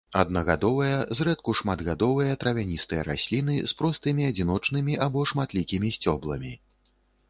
[0.19, 6.61] Аднагадовыя, зрэдку шматгадовыя травяністыя расліны з простымі адзіночнымі або шматлікімі сцёбламі.